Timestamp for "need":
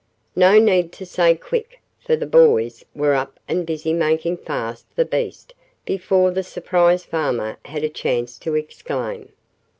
0.57-0.91